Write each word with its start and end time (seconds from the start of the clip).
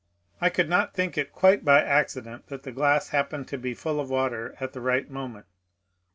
I 0.41 0.49
could 0.49 0.67
not 0.67 0.95
think 0.95 1.15
it 1.15 1.31
quite 1.31 1.63
by 1.63 1.79
accident 1.79 2.47
that 2.47 2.63
the 2.63 2.71
glass 2.71 3.09
happened 3.09 3.47
to 3.49 3.57
be 3.59 3.75
full 3.75 3.99
of 3.99 4.09
water 4.09 4.55
at 4.59 4.73
the 4.73 4.81
right 4.81 5.07
moment. 5.07 5.45